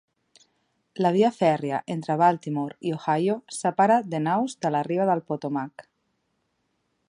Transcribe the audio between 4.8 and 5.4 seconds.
riba del